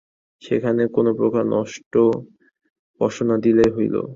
[0.41, 1.43] সেখানে কোনোপ্রকার
[3.01, 3.95] কষ্ট না দিলেই হইল।